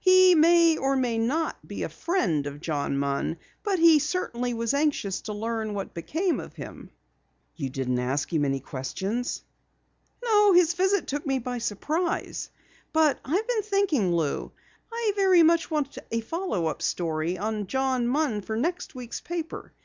He 0.00 0.34
may 0.34 0.76
or 0.76 0.96
may 0.96 1.18
not 1.18 1.68
be 1.68 1.84
a 1.84 1.88
friend 1.88 2.48
of 2.48 2.60
John 2.60 2.98
Munn, 2.98 3.36
but 3.62 3.78
he 3.78 4.00
certainly 4.00 4.52
was 4.52 4.74
anxious 4.74 5.20
to 5.20 5.32
learn 5.32 5.72
what 5.72 5.94
became 5.94 6.40
of 6.40 6.52
him." 6.56 6.90
"You 7.54 7.70
didn't 7.70 8.00
ask 8.00 8.32
him 8.32 8.44
any 8.44 8.58
questions?" 8.58 9.44
"No, 10.20 10.52
his 10.52 10.74
visit 10.74 11.06
took 11.06 11.24
me 11.24 11.38
by 11.38 11.58
surprise. 11.58 12.50
But 12.92 13.20
I've 13.24 13.46
been 13.46 13.62
thinking, 13.62 14.12
Lou. 14.12 14.50
I 14.92 15.12
very 15.14 15.44
much 15.44 15.70
want 15.70 15.96
a 16.10 16.20
follow 16.22 16.66
up 16.66 16.82
story 16.82 17.38
on 17.38 17.68
John 17.68 18.08
Munn 18.08 18.42
for 18.42 18.56
next 18.56 18.96
week's 18.96 19.20
paper. 19.20 19.70